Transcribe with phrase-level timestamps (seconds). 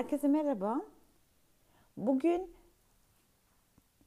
[0.00, 0.80] Herkese merhaba.
[1.96, 2.50] Bugün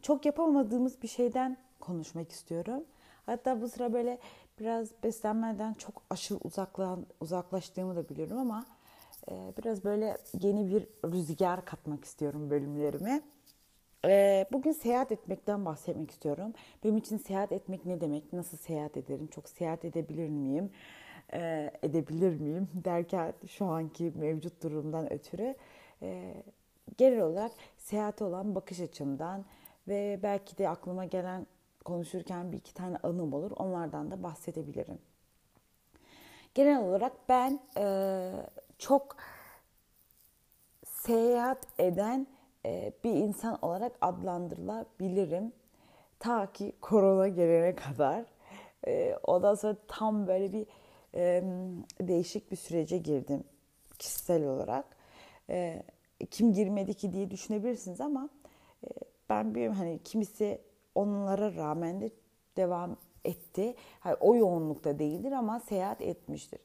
[0.01, 2.83] çok yapamadığımız bir şeyden konuşmak istiyorum.
[3.25, 4.19] Hatta bu sıra böyle
[4.59, 8.65] biraz beslenmeden çok aşırı uzaklan, uzaklaştığımı da biliyorum ama
[9.32, 13.21] e, biraz böyle yeni bir rüzgar katmak istiyorum bölümlerime.
[14.05, 16.54] E, bugün seyahat etmekten bahsetmek istiyorum.
[16.83, 18.33] Benim için seyahat etmek ne demek?
[18.33, 19.28] Nasıl seyahat ederim?
[19.28, 20.71] Çok seyahat edebilir miyim?
[21.33, 25.55] E, edebilir miyim derken şu anki mevcut durumdan ötürü
[26.04, 26.34] e,
[26.98, 29.46] genel olarak seyahate olan bakış açımdan
[29.88, 31.48] ve belki de aklıma gelen
[31.86, 33.52] konuşurken bir iki tane anım olur.
[33.52, 35.00] Onlardan da bahsedebilirim.
[36.56, 38.31] Genel olarak ben e,
[38.78, 39.16] çok
[40.86, 42.28] seyahat eden
[42.66, 45.52] e, bir insan olarak adlandırılabilirim.
[46.20, 48.26] Ta ki korona gelene kadar.
[48.88, 50.67] E, ondan sonra tam böyle bir
[51.16, 51.44] e,
[52.02, 53.44] değişik bir sürece girdim
[54.00, 54.86] kişisel olarak.
[55.50, 55.84] E,
[56.26, 58.30] kim girmedi ki diye düşünebilirsiniz ama
[58.84, 58.88] e,
[59.30, 60.62] ben bir hani kimisi
[60.96, 62.12] onlara rağmen de
[62.58, 63.76] devam etti.
[64.06, 66.60] Yani o yoğunlukta değildir ama seyahat etmiştir.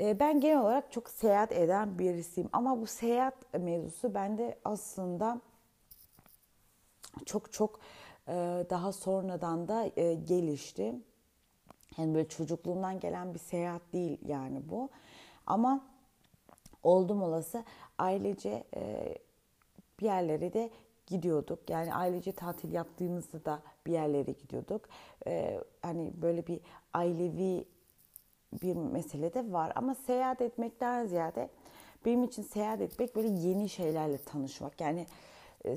[0.00, 5.40] E, ben genel olarak çok seyahat eden birisiyim ama bu seyahat mevzusu bende aslında
[7.26, 7.80] çok çok
[8.28, 8.32] e,
[8.70, 9.86] daha sonradan da
[10.24, 10.94] gelişti.
[11.98, 14.88] Yani böyle çocukluğumdan gelen bir seyahat değil yani bu.
[15.46, 15.80] Ama
[16.82, 17.64] oldum olası
[17.98, 19.14] ailece e,
[20.00, 20.70] bir yerlere de
[21.06, 21.70] gidiyorduk.
[21.70, 24.88] Yani ailece tatil yaptığımızda da bir yerlere gidiyorduk.
[25.26, 26.60] E, hani böyle bir
[26.94, 27.64] ailevi
[28.62, 29.72] bir mesele de var.
[29.74, 31.48] Ama seyahat etmekten ziyade
[32.04, 34.80] benim için seyahat etmek böyle yeni şeylerle tanışmak.
[34.80, 35.06] Yani
[35.66, 35.76] e,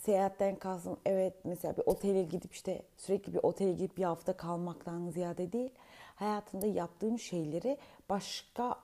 [0.00, 5.10] seyahatten kalsın evet mesela bir otele gidip işte sürekli bir otele gidip bir hafta kalmaktan
[5.10, 5.70] ziyade değil
[6.14, 8.76] hayatımda yaptığım şeyleri başka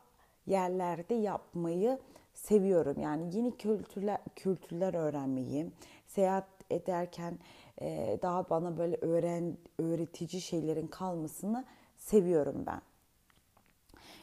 [0.48, 1.98] yerlerde yapmayı
[2.34, 3.00] seviyorum.
[3.00, 5.70] Yani yeni kültürler kültürler öğrenmeyi,
[6.06, 7.38] seyahat ederken
[7.80, 11.64] e, daha bana böyle öğren öğretici şeylerin kalmasını
[11.96, 12.80] seviyorum ben.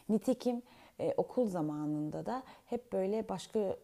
[0.09, 0.61] Nitekim
[0.99, 3.75] e, okul zamanında da hep böyle başka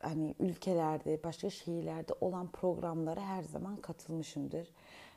[0.00, 4.68] hani ülkelerde, başka şehirlerde olan programlara her zaman katılmışımdır.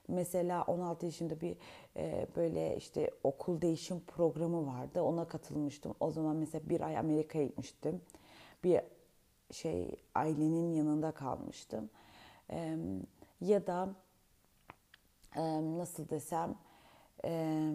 [0.09, 1.55] Mesela 16 yaşında bir
[1.97, 5.01] e, böyle işte okul değişim programı vardı.
[5.01, 5.95] Ona katılmıştım.
[5.99, 8.01] O zaman mesela bir ay Amerika'ya gitmiştim.
[8.63, 8.81] Bir
[9.51, 11.89] şey ailenin yanında kalmıştım.
[12.51, 12.77] E,
[13.41, 13.89] ya da
[15.35, 15.41] e,
[15.77, 16.55] nasıl desem
[17.25, 17.69] e,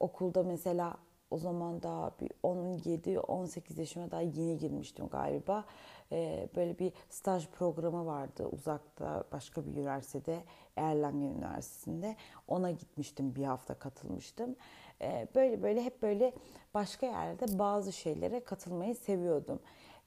[0.00, 0.96] okulda mesela
[1.30, 5.64] o zaman daha bir 17-18 yaşıma daha yeni girmiştim galiba.
[6.12, 10.38] Ee, böyle bir staj programı vardı uzakta başka bir üniversitede,
[10.76, 12.16] Erlangen Üniversitesi'nde.
[12.48, 14.56] Ona gitmiştim, bir hafta katılmıştım.
[15.02, 16.32] Ee, böyle böyle hep böyle
[16.74, 19.60] başka yerlerde bazı şeylere katılmayı seviyordum.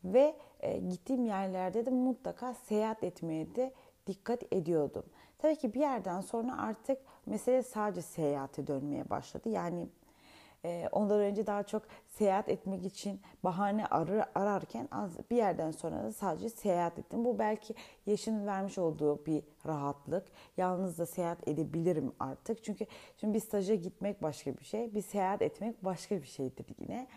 [0.03, 3.73] Ve e, gittiğim yerlerde de mutlaka seyahat etmeye de
[4.07, 5.06] dikkat ediyordum.
[5.38, 9.50] Tabii ki bir yerden sonra artık mesele sadece seyahate dönmeye başladı.
[9.50, 9.88] Yani
[10.66, 14.88] e, ondan önce daha çok seyahat etmek için bahane arar, ararken
[15.31, 17.25] bir yerden sonra da sadece seyahat ettim.
[17.25, 17.75] Bu belki
[18.06, 20.28] yaşın vermiş olduğu bir rahatlık.
[20.57, 22.63] Yalnız da seyahat edebilirim artık.
[22.63, 22.85] Çünkü
[23.18, 27.07] şimdi bir staja gitmek başka bir şey, bir seyahat etmek başka bir şeydir yine.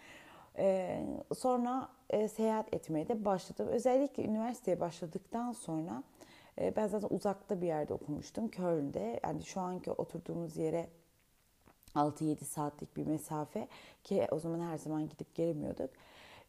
[0.58, 3.68] Ee, sonra e, seyahat etmeye de başladım.
[3.68, 6.02] Özellikle üniversiteye başladıktan sonra
[6.60, 8.48] e, ben zaten uzakta bir yerde okumuştum.
[8.48, 9.20] Köln'de.
[9.24, 10.88] Yani şu anki oturduğumuz yere
[11.96, 13.68] 6-7 saatlik bir mesafe
[14.04, 15.90] ki o zaman her zaman gidip gelemiyorduk.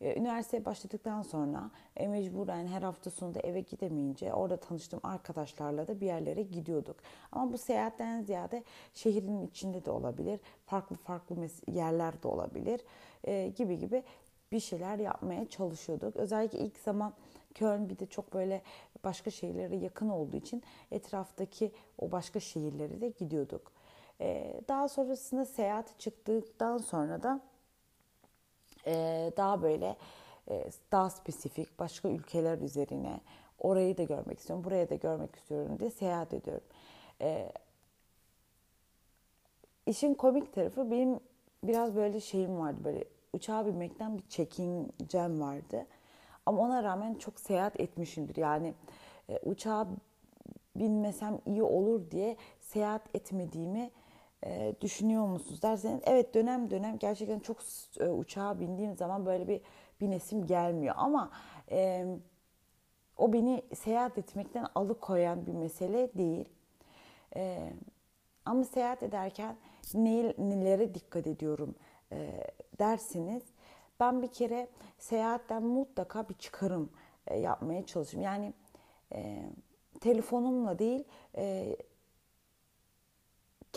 [0.01, 6.01] Ee, üniversiteye başladıktan sonra e, mecburen her hafta sonunda eve gidemeyince orada tanıştığım arkadaşlarla da
[6.01, 6.95] bir yerlere gidiyorduk.
[7.31, 8.63] Ama bu seyahatten ziyade
[8.93, 11.35] şehrin içinde de olabilir, farklı farklı
[11.67, 12.81] yerler de olabilir
[13.23, 14.03] e, gibi gibi
[14.51, 16.15] bir şeyler yapmaya çalışıyorduk.
[16.15, 17.13] Özellikle ilk zaman
[17.55, 18.61] Köln bir de çok böyle
[19.03, 23.71] başka şehirlere yakın olduğu için etraftaki o başka şehirlere de gidiyorduk.
[24.21, 27.41] Ee, daha sonrasında seyahat çıktıktan sonra da
[28.85, 29.95] e, daha böyle
[30.49, 33.21] e, daha spesifik başka ülkeler üzerine
[33.59, 36.67] orayı da görmek istiyorum, buraya da görmek istiyorum diye seyahat ediyorum.
[37.21, 37.51] E,
[39.85, 41.19] işin komik tarafı benim
[41.63, 43.03] biraz böyle şeyim vardı böyle
[43.33, 45.85] uçağa binmekten bir çekincem vardı.
[46.45, 48.35] Ama ona rağmen çok seyahat etmişimdir.
[48.35, 48.73] Yani
[49.29, 49.87] e, uçağa
[50.75, 53.91] binmesem iyi olur diye seyahat etmediğimi
[54.45, 57.57] e, düşünüyor musunuz derseniz evet dönem dönem gerçekten çok
[57.99, 59.61] e, uçağa bindiğim zaman böyle bir
[60.01, 61.31] bir nesim gelmiyor ama
[61.71, 62.05] e,
[63.17, 66.49] o beni seyahat etmekten alıkoyan bir mesele değil.
[67.35, 67.73] E,
[68.45, 69.57] ama seyahat ederken
[69.93, 71.75] ne, nelere dikkat ediyorum
[72.11, 72.43] e,
[72.79, 73.43] dersiniz
[73.99, 74.67] Ben bir kere
[74.97, 76.89] seyahatten mutlaka bir çıkarım
[77.27, 78.25] e, yapmaya çalışıyorum.
[78.25, 78.53] Yani
[79.13, 79.49] e,
[80.01, 81.03] telefonumla değil
[81.37, 81.75] e,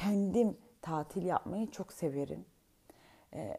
[0.00, 2.44] kendim tatil yapmayı çok severim.
[3.35, 3.58] E,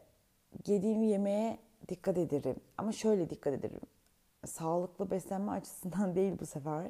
[0.66, 1.58] yediğim yemeğe
[1.88, 2.56] dikkat ederim.
[2.78, 3.80] Ama şöyle dikkat ederim.
[4.46, 6.86] Sağlıklı beslenme açısından değil bu sefer.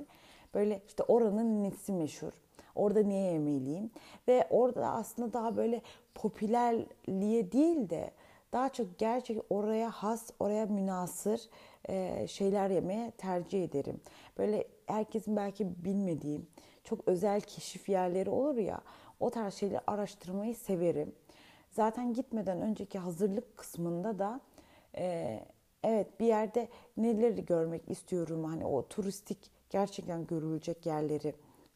[0.55, 2.33] Böyle işte oranın nesi meşhur.
[2.75, 3.91] Orada niye yemeliyim?
[4.29, 5.83] Ve orada aslında daha böyle
[6.15, 8.11] popülerliğe değil de
[8.53, 11.41] daha çok gerçek oraya has, oraya münasır
[11.89, 14.01] e, şeyler yemeye tercih ederim.
[14.39, 16.41] Böyle herkesin belki bilmediği
[16.85, 18.81] çok özel keşif yerleri olur ya
[19.23, 21.13] o tarz şeyleri araştırmayı severim.
[21.71, 24.41] Zaten gitmeden önceki hazırlık kısmında da
[24.97, 25.39] e,
[25.83, 29.39] evet bir yerde neleri görmek istiyorum hani o turistik
[29.71, 31.35] gerçekten görülecek yerleri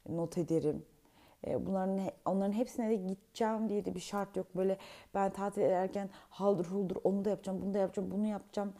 [0.09, 0.85] not ederim.
[1.47, 4.47] E, bunların onların hepsine de gideceğim diye de bir şart yok.
[4.57, 4.79] Böyle
[5.15, 8.73] ben tatil ederken haldır huldur onu da yapacağım, bunu da yapacağım, bunu yapacağım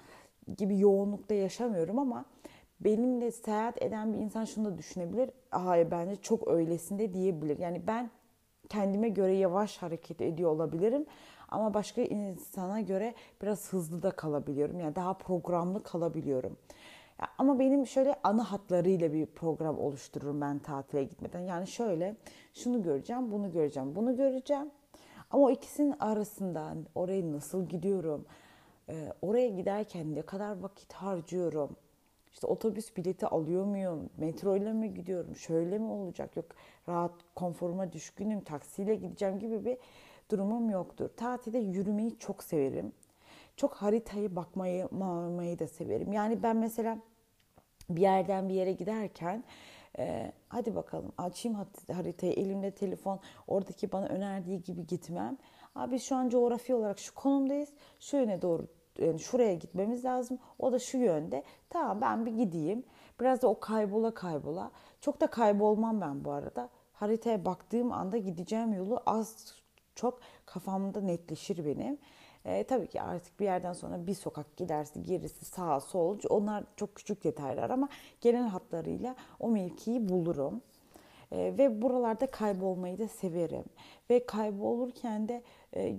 [0.57, 2.25] gibi yoğunlukta yaşamıyorum ama
[2.81, 5.31] benimle seyahat eden bir insan şunu da düşünebilir.
[5.51, 7.59] Hayır bence çok öylesinde diyebilir.
[7.59, 8.11] Yani ben
[8.69, 11.07] kendime göre yavaş hareket ediyor olabilirim.
[11.49, 14.81] Ama başka insana göre biraz hızlı da kalabiliyorum.
[14.81, 16.57] Yani daha programlı kalabiliyorum.
[17.39, 21.41] Ama benim şöyle ana hatlarıyla bir program oluştururum ben tatile gitmeden.
[21.41, 22.17] Yani şöyle
[22.55, 24.71] şunu göreceğim, bunu göreceğim, bunu göreceğim.
[25.31, 28.25] Ama o ikisinin arasında oraya nasıl gidiyorum,
[28.89, 31.77] e, oraya giderken ne kadar vakit harcıyorum,
[32.37, 36.45] işte otobüs bileti alıyor muyum, metro ile mi gidiyorum, şöyle mi olacak, yok
[36.89, 39.79] rahat konforuma düşkünüm, taksiyle gideceğim gibi bir
[40.31, 41.09] durumum yoktur.
[41.17, 42.93] Tatilde yürümeyi çok severim.
[43.57, 46.13] Çok haritayı bakmayı, mağmayı da severim.
[46.13, 46.99] Yani ben mesela
[47.91, 49.45] bir yerden bir yere giderken
[49.99, 51.59] e, hadi bakalım açayım
[51.93, 55.39] haritayı elimde telefon oradaki bana önerdiği gibi gitmem.
[55.75, 57.69] Abi şu an coğrafi olarak şu konumdayız.
[58.01, 58.67] Şu yöne doğru
[58.99, 60.39] yani şuraya gitmemiz lazım.
[60.59, 61.43] O da şu yönde.
[61.71, 62.85] Tamam ben bir gideyim.
[63.21, 64.71] Biraz da o kaybola kaybola.
[65.01, 66.69] Çok da kaybolmam ben bu arada.
[66.93, 69.55] Haritaya baktığım anda gideceğim yolu az
[69.95, 71.99] çok kafamda netleşir benim.
[72.45, 76.95] E, tabii ki artık bir yerden sonra bir sokak gidersi gerisi sağ sol onlar çok
[76.95, 77.89] küçük detaylar ama
[78.21, 80.63] genel hatlarıyla o mevkiyi bulurum.
[81.33, 83.65] E, ve buralarda kaybolmayı da severim.
[84.11, 85.43] Ve kaybolurken de
[85.77, 85.97] e,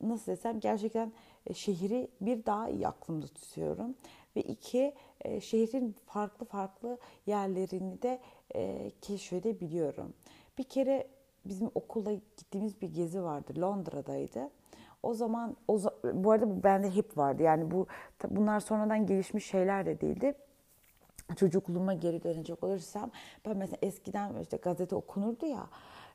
[0.00, 1.12] nasıl desem gerçekten
[1.54, 3.94] şehri bir daha iyi aklımda tutuyorum.
[4.36, 8.20] Ve iki, e, şehrin farklı farklı yerlerini de
[8.54, 10.12] e, keşfedebiliyorum.
[10.58, 11.06] Bir kere
[11.44, 13.52] bizim okulda gittiğimiz bir gezi vardı.
[13.60, 14.50] Londra'daydı.
[15.02, 15.80] O zaman o,
[16.12, 17.42] bu arada bu bende hep vardı.
[17.42, 17.86] Yani bu
[18.30, 20.34] bunlar sonradan gelişmiş şeyler de değildi.
[21.36, 23.10] Çocukluğuma geri dönecek olursam
[23.46, 25.66] ben mesela eskiden işte gazete okunurdu ya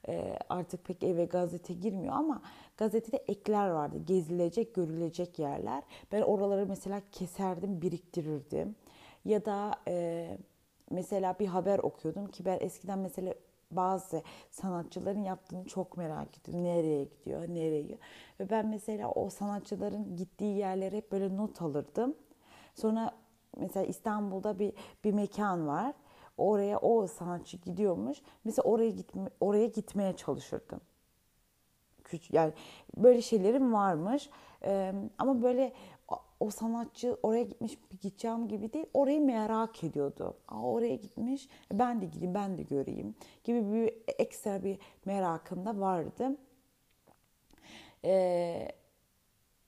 [0.08, 2.42] e, artık pek eve gazete girmiyor ama
[2.78, 3.98] gazetede ekler vardı.
[4.06, 5.84] Gezilecek, görülecek yerler.
[6.12, 8.76] Ben oraları mesela keserdim, biriktirirdim.
[9.26, 10.38] Ya da e,
[10.92, 13.34] mesela bir haber okuyordum ki ben eskiden mesela
[13.72, 14.22] bazı
[14.52, 16.64] sanatçıların yaptığını çok merak ediyorum.
[16.64, 17.98] Nereye gidiyor, nereye.
[18.40, 22.16] Ve ben mesela o sanatçıların gittiği yerlere hep böyle not alırdım.
[22.76, 23.12] Sonra
[23.58, 24.74] mesela İstanbul'da bir
[25.04, 25.94] bir mekan var.
[26.38, 28.18] Oraya o sanatçı gidiyormuş.
[28.44, 30.82] Mesela oraya gitme, oraya gitmeye çalışırdım.
[32.04, 32.54] Küçük yani
[32.98, 34.30] böyle şeylerim varmış.
[34.64, 35.74] Ee, ama böyle
[36.40, 38.86] o sanatçı oraya gitmiş gideceğim gibi değil.
[38.94, 40.38] Orayı merak ediyordu.
[40.48, 45.80] Aa, oraya gitmiş ben de gideyim ben de göreyim gibi bir ekstra bir merakım da
[45.80, 46.38] vardı.
[48.06, 48.68] Ee,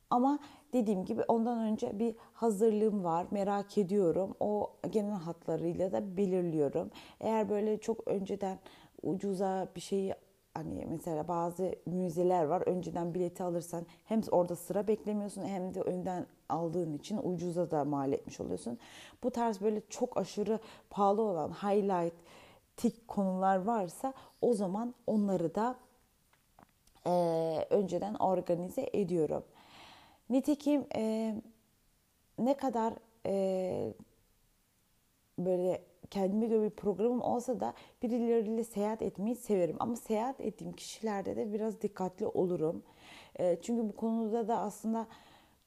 [0.09, 0.39] ama
[0.73, 3.25] dediğim gibi ondan önce bir hazırlığım var.
[3.31, 4.35] Merak ediyorum.
[4.39, 6.91] O genel hatlarıyla da belirliyorum.
[7.19, 8.59] Eğer böyle çok önceden
[9.03, 10.13] ucuza bir şeyi
[10.53, 12.63] hani mesela bazı müzeler var.
[12.65, 18.13] Önceden bileti alırsan hem orada sıra beklemiyorsun hem de önden aldığın için ucuza da mal
[18.13, 18.79] etmiş oluyorsun.
[19.23, 20.59] Bu tarz böyle çok aşırı
[20.89, 22.13] pahalı olan highlight
[22.77, 25.75] tik konular varsa o zaman onları da
[27.07, 27.11] e,
[27.69, 29.43] önceden organize ediyorum.
[30.29, 31.35] Nitekim e,
[32.39, 32.93] ne kadar
[33.25, 33.93] e,
[35.37, 39.75] böyle kendime göre bir programım olsa da birileriyle seyahat etmeyi severim.
[39.79, 42.83] Ama seyahat ettiğim kişilerde de biraz dikkatli olurum.
[43.39, 45.07] E, çünkü bu konuda da aslında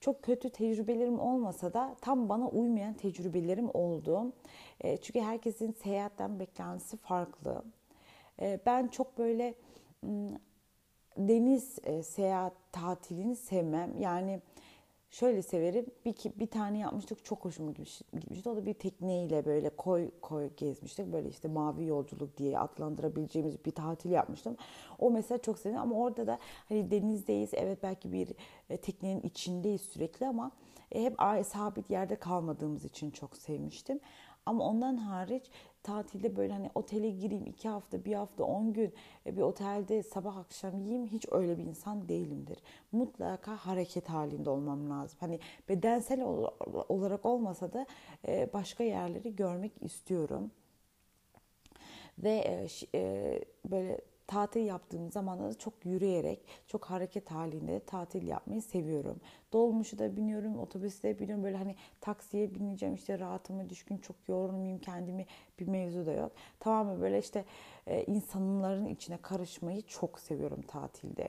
[0.00, 4.33] çok kötü tecrübelerim olmasa da tam bana uymayan tecrübelerim oldu.
[4.81, 7.64] E, çünkü herkesin seyahatten beklentisi farklı.
[8.40, 9.54] E, ben çok böyle
[11.16, 13.99] deniz e, seyahat tatilini sevmem.
[14.00, 14.40] Yani
[15.12, 15.87] şöyle severim.
[16.04, 18.50] Bir, bir tane yapmıştık çok hoşuma gitmişti.
[18.50, 21.12] O da bir tekneyle böyle koy koy gezmiştik.
[21.12, 24.57] Böyle işte mavi yolculuk diye adlandırabileceğimiz bir tatil yapmıştım.
[24.99, 26.38] O mesela çok sevdim ama orada da
[26.69, 27.50] hani denizdeyiz.
[27.54, 28.28] Evet belki bir
[28.71, 30.50] e, teknenin içindeyiz sürekli ama
[30.92, 31.16] e, hep
[31.47, 34.00] sabit yerde kalmadığımız için çok sevmiştim.
[34.47, 35.45] Ama ondan hariç
[35.82, 38.94] tatilde böyle hani otele gireyim iki hafta, bir hafta, on gün
[39.26, 42.58] e, bir otelde sabah akşam yiyeyim hiç öyle bir insan değilimdir.
[42.92, 45.18] Mutlaka hareket halinde olmam lazım.
[45.20, 46.22] Hani bedensel
[46.88, 47.86] olarak olmasa da
[48.28, 50.50] e, başka yerleri görmek istiyorum.
[52.18, 54.00] Ve e, böyle
[54.32, 59.20] tatil yaptığım zamanlarda da çok yürüyerek, çok hareket halinde tatil yapmayı seviyorum.
[59.52, 61.44] Dolmuşu da biniyorum, otobüste de biniyorum.
[61.44, 65.26] Böyle hani taksiye bineceğim işte rahatıma düşkün, çok yorulmayayım kendimi
[65.58, 66.32] bir mevzu da yok.
[66.60, 67.44] Tamamen böyle işte
[67.86, 71.28] e, insanların içine karışmayı çok seviyorum tatilde.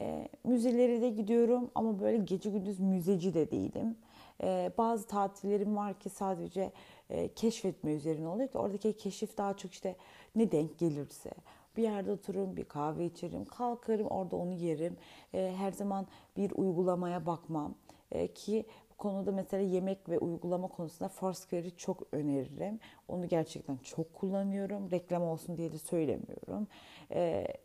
[0.00, 3.96] E, müzelere de gidiyorum ama böyle gece gündüz müzeci de değilim.
[4.42, 6.72] E, bazı tatillerim var ki sadece
[7.10, 9.96] e, keşfetme üzerine oluyor ki oradaki keşif daha çok işte
[10.36, 11.30] ne denk gelirse
[11.76, 14.96] bir yerde otururum, bir kahve içerim, kalkarım orada onu yerim.
[15.34, 16.06] E, her zaman
[16.36, 17.74] bir uygulamaya bakmam.
[18.12, 18.66] E, ki
[18.98, 22.80] konuda mesela yemek ve uygulama konusunda Foursquare'i çok öneririm.
[23.08, 24.90] Onu gerçekten çok kullanıyorum.
[24.90, 26.68] Reklam olsun diye de söylemiyorum.
[27.10, 27.46] E,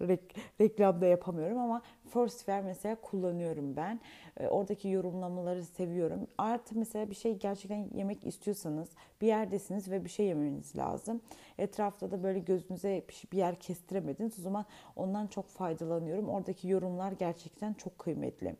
[0.00, 4.00] Rek, reklam da yapamıyorum ama Foursquare mesela kullanıyorum ben.
[4.36, 6.26] E, oradaki yorumlamaları seviyorum.
[6.38, 8.88] Artı mesela bir şey gerçekten yemek istiyorsanız
[9.20, 11.20] bir yerdesiniz ve bir şey yemeniz lazım.
[11.58, 14.38] Etrafta da böyle gözünüze bir yer kestiremediniz.
[14.38, 14.64] O zaman
[14.96, 16.28] ondan çok faydalanıyorum.
[16.28, 18.56] Oradaki yorumlar gerçekten çok kıymetli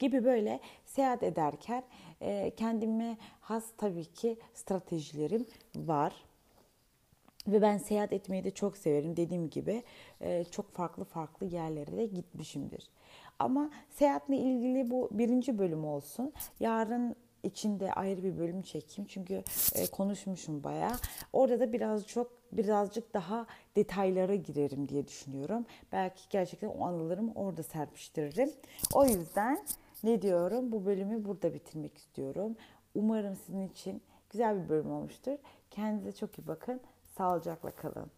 [0.00, 1.82] gibi böyle seyahat ederken
[2.20, 6.14] e, kendime has tabii ki stratejilerim var.
[7.46, 9.16] Ve ben seyahat etmeyi de çok severim.
[9.16, 9.82] Dediğim gibi
[10.20, 12.90] e, çok farklı farklı yerlere de gitmişimdir.
[13.38, 16.32] Ama seyahatle ilgili bu birinci bölüm olsun.
[16.60, 19.08] Yarın içinde ayrı bir bölüm çekeyim.
[19.08, 19.42] Çünkü
[19.74, 20.96] e, konuşmuşum bayağı.
[21.32, 25.66] Orada da biraz çok birazcık daha detaylara girerim diye düşünüyorum.
[25.92, 28.50] Belki gerçekten o anılarımı orada serpiştiririm.
[28.94, 29.64] O yüzden
[30.04, 30.72] ne diyorum?
[30.72, 32.56] Bu bölümü burada bitirmek istiyorum.
[32.94, 35.38] Umarım sizin için güzel bir bölüm olmuştur.
[35.70, 36.80] Kendinize çok iyi bakın.
[37.04, 38.10] Sağlıcakla kalın.